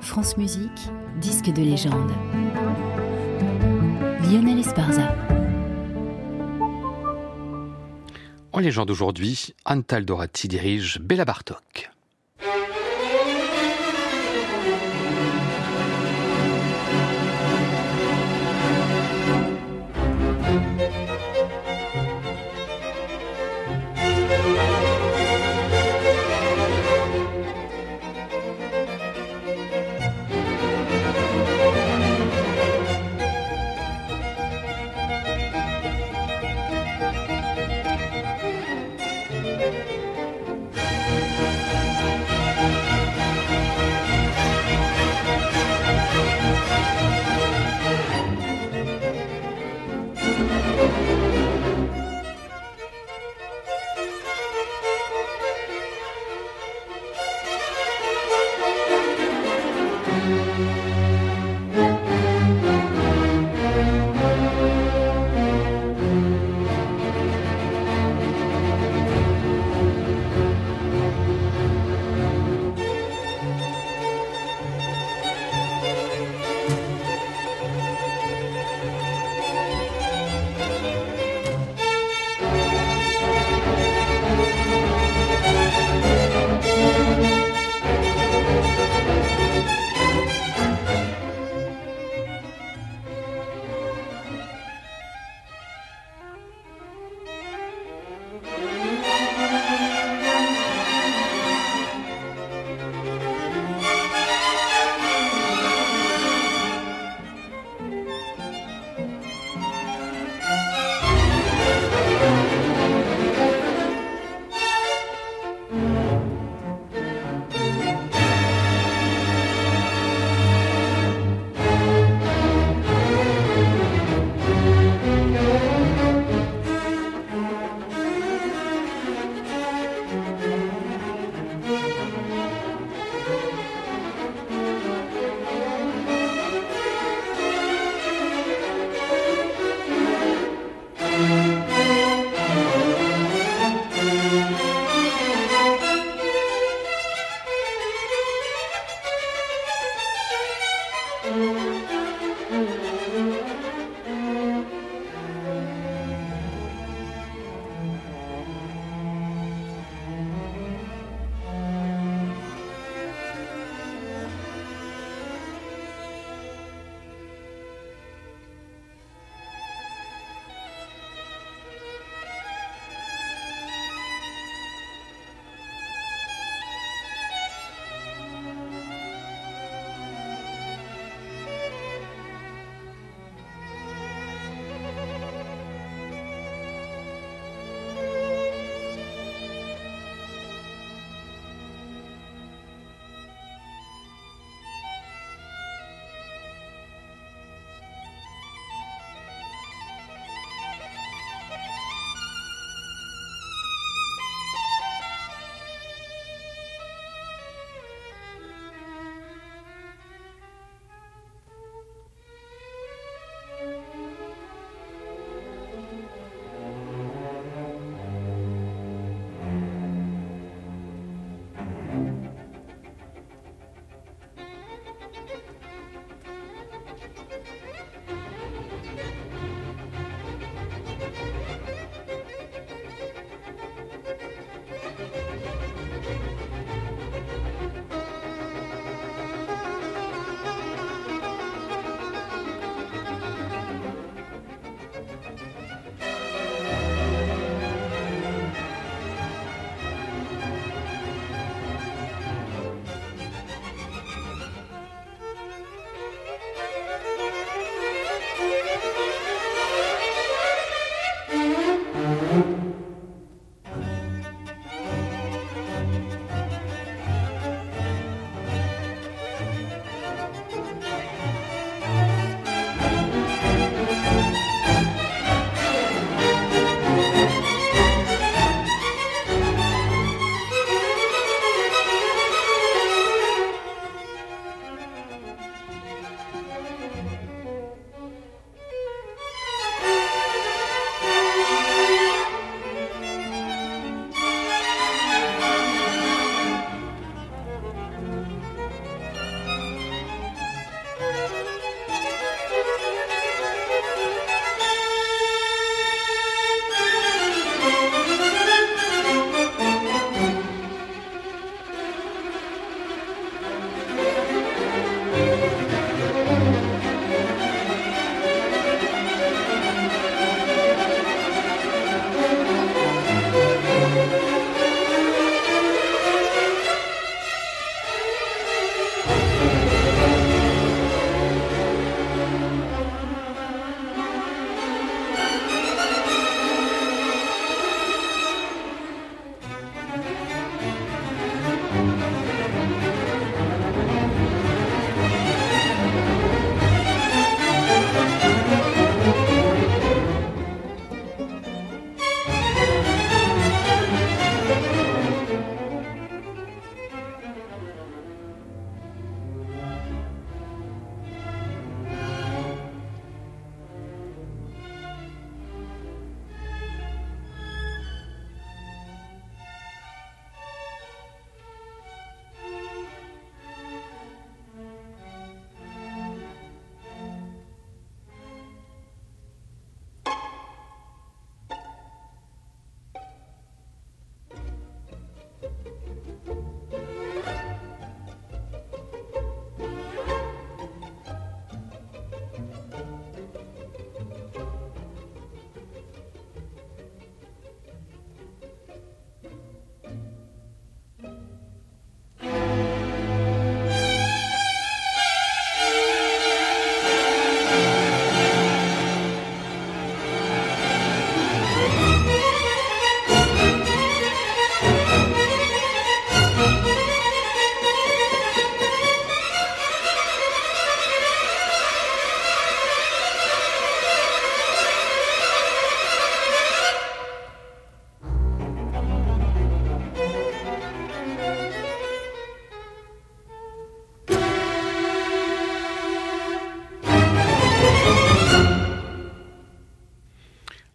France 0.00 0.36
Musique, 0.36 0.90
disque 1.20 1.50
de 1.52 1.62
légende. 1.62 2.10
Lionel 4.28 4.58
Esparza. 4.58 5.14
En 8.52 8.58
légende 8.58 8.90
aujourd'hui, 8.90 9.54
Antal 9.64 10.04
Dorati 10.04 10.48
dirige 10.48 10.98
Bella 11.00 11.24
Bartok. 11.24 11.89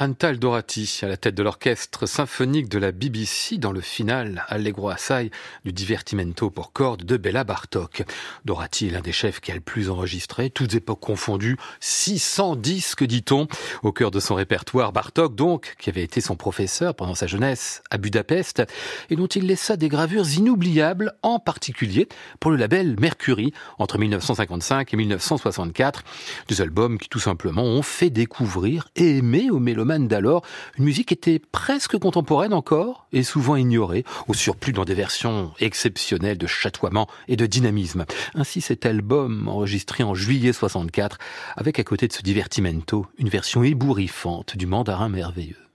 Antal 0.00 0.38
Dorati 0.38 1.00
à 1.02 1.08
la 1.08 1.16
tête 1.16 1.34
de 1.34 1.42
l'orchestre 1.42 2.06
symphonique 2.06 2.68
de 2.68 2.78
la 2.78 2.92
BBC 2.92 3.58
dans 3.58 3.72
le 3.72 3.80
final 3.80 4.44
Allegro 4.46 4.90
Assai 4.90 5.32
du 5.64 5.72
Divertimento 5.72 6.50
pour 6.50 6.72
cordes 6.72 7.02
de 7.02 7.16
Bella 7.16 7.42
Bartok. 7.42 8.04
Dorati 8.44 8.86
est 8.86 8.90
l'un 8.90 9.00
des 9.00 9.10
chefs 9.10 9.40
qui 9.40 9.50
a 9.50 9.56
le 9.56 9.60
plus 9.60 9.90
enregistré, 9.90 10.50
toutes 10.50 10.72
époques 10.74 11.00
confondues, 11.00 11.56
600 11.80 12.54
disques 12.54 13.02
dit-on. 13.02 13.48
Au 13.82 13.90
cœur 13.90 14.12
de 14.12 14.20
son 14.20 14.36
répertoire, 14.36 14.92
Bartok 14.92 15.34
donc, 15.34 15.74
qui 15.80 15.90
avait 15.90 16.04
été 16.04 16.20
son 16.20 16.36
professeur 16.36 16.94
pendant 16.94 17.16
sa 17.16 17.26
jeunesse 17.26 17.82
à 17.90 17.98
Budapest 17.98 18.62
et 19.10 19.16
dont 19.16 19.26
il 19.26 19.48
laissa 19.48 19.76
des 19.76 19.88
gravures 19.88 20.30
inoubliables, 20.30 21.14
en 21.24 21.40
particulier 21.40 22.06
pour 22.38 22.52
le 22.52 22.56
label 22.56 22.94
Mercury 23.00 23.52
entre 23.80 23.98
1955 23.98 24.94
et 24.94 24.96
1964. 24.96 26.04
Des 26.46 26.60
albums 26.60 26.98
qui 26.98 27.08
tout 27.08 27.18
simplement 27.18 27.64
ont 27.64 27.82
fait 27.82 28.10
découvrir 28.10 28.90
et 28.94 29.16
aimer 29.16 29.50
aux 29.50 29.58
d'alors, 30.08 30.42
une 30.78 30.84
musique 30.84 31.12
était 31.12 31.40
presque 31.52 31.98
contemporaine 31.98 32.52
encore 32.52 33.06
et 33.12 33.22
souvent 33.22 33.56
ignorée, 33.56 34.04
au 34.26 34.34
surplus 34.34 34.72
dans 34.72 34.84
des 34.84 34.94
versions 34.94 35.52
exceptionnelles 35.60 36.38
de 36.38 36.46
chatoiement 36.46 37.08
et 37.28 37.36
de 37.36 37.46
dynamisme. 37.46 38.04
Ainsi 38.34 38.60
cet 38.60 38.86
album, 38.86 39.48
enregistré 39.48 40.04
en 40.04 40.14
juillet 40.14 40.52
64, 40.52 41.18
avec 41.56 41.78
à 41.78 41.84
côté 41.84 42.08
de 42.08 42.12
ce 42.12 42.22
divertimento, 42.22 43.06
une 43.18 43.28
version 43.28 43.62
ébouriffante 43.62 44.56
du 44.56 44.66
mandarin 44.66 45.08
merveilleux. 45.08 45.67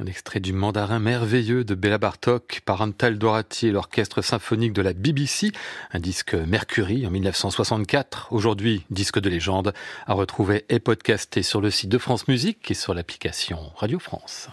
Un 0.00 0.06
extrait 0.06 0.40
du 0.40 0.54
mandarin 0.54 0.98
merveilleux 0.98 1.62
de 1.62 1.74
Béla 1.74 1.98
Bartok 1.98 2.62
par 2.64 2.80
Antal 2.80 3.18
Dorati 3.18 3.66
et 3.66 3.70
l'orchestre 3.70 4.22
symphonique 4.22 4.72
de 4.72 4.80
la 4.80 4.94
BBC, 4.94 5.52
un 5.92 5.98
disque 5.98 6.32
Mercury 6.32 7.06
en 7.06 7.10
1964, 7.10 8.28
aujourd'hui 8.30 8.86
disque 8.88 9.20
de 9.20 9.28
légende, 9.28 9.74
à 10.06 10.14
retrouver 10.14 10.64
et 10.70 10.80
podcasté 10.80 11.42
sur 11.42 11.60
le 11.60 11.70
site 11.70 11.90
de 11.90 11.98
France 11.98 12.28
Musique 12.28 12.70
et 12.70 12.74
sur 12.74 12.94
l'application 12.94 13.58
Radio 13.76 13.98
France. 13.98 14.48